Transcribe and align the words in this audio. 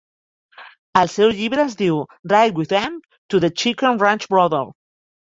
El 1.01 1.09
seu 1.15 1.33
llibre 1.41 1.65
es 1.71 1.75
diu 1.81 1.99
"Ride 2.31 2.57
With 2.59 2.73
Em 2.79 2.95
To 3.33 3.41
The 3.43 3.51
Chicken 3.65 4.01
Ranch 4.05 4.25
Brothel". 4.33 4.73